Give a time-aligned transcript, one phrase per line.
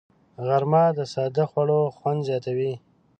[0.45, 2.73] غرمه د ساده خوړو خوند زیاتوي